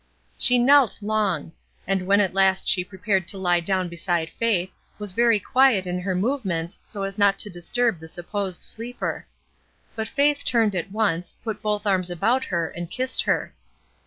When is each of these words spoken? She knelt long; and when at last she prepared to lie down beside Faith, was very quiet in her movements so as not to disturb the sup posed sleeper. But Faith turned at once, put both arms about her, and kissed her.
She 0.39 0.57
knelt 0.57 0.97
long; 1.03 1.51
and 1.85 2.07
when 2.07 2.21
at 2.21 2.33
last 2.33 2.67
she 2.67 2.83
prepared 2.83 3.27
to 3.27 3.37
lie 3.37 3.59
down 3.59 3.87
beside 3.87 4.31
Faith, 4.31 4.73
was 4.97 5.11
very 5.11 5.39
quiet 5.39 5.85
in 5.85 5.99
her 5.99 6.15
movements 6.15 6.79
so 6.83 7.03
as 7.03 7.19
not 7.19 7.37
to 7.37 7.51
disturb 7.51 7.99
the 7.99 8.07
sup 8.07 8.31
posed 8.31 8.63
sleeper. 8.63 9.27
But 9.95 10.07
Faith 10.07 10.43
turned 10.43 10.73
at 10.73 10.91
once, 10.91 11.33
put 11.43 11.61
both 11.61 11.85
arms 11.85 12.09
about 12.09 12.45
her, 12.45 12.69
and 12.69 12.89
kissed 12.89 13.21
her. 13.21 13.53